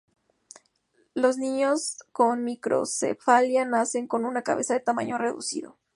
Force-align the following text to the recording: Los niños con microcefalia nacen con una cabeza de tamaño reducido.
Los 1.13 1.37
niños 1.37 1.99
con 2.11 2.43
microcefalia 2.43 3.65
nacen 3.65 4.07
con 4.07 4.25
una 4.25 4.41
cabeza 4.41 4.73
de 4.73 4.79
tamaño 4.79 5.19
reducido. 5.19 5.77